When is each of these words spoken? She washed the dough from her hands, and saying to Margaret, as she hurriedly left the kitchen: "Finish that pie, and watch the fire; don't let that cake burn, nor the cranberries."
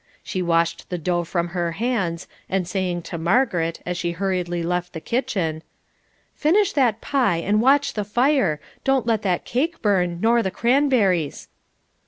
She 0.23 0.41
washed 0.41 0.89
the 0.89 0.97
dough 0.97 1.23
from 1.23 1.49
her 1.49 1.73
hands, 1.73 2.27
and 2.49 2.67
saying 2.67 3.03
to 3.03 3.19
Margaret, 3.19 3.81
as 3.85 3.97
she 3.99 4.13
hurriedly 4.13 4.63
left 4.63 4.93
the 4.93 4.99
kitchen: 4.99 5.61
"Finish 6.33 6.73
that 6.73 7.01
pie, 7.01 7.37
and 7.37 7.61
watch 7.61 7.93
the 7.93 8.03
fire; 8.03 8.59
don't 8.83 9.05
let 9.05 9.21
that 9.21 9.45
cake 9.45 9.79
burn, 9.83 10.17
nor 10.19 10.41
the 10.41 10.49
cranberries." 10.49 11.49